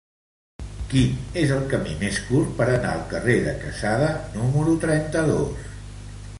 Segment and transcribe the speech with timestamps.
[0.93, 5.71] Quin és el camí més curt per anar al carrer de Quesada número trenta-dos?